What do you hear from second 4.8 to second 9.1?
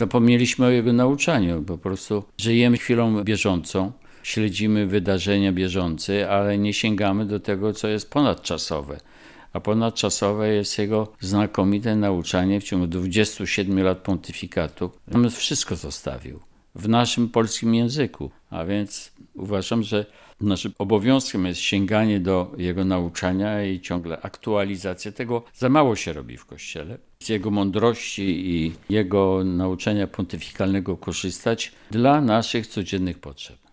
wydarzenia bieżące, ale nie sięgamy do tego, co jest ponadczasowe.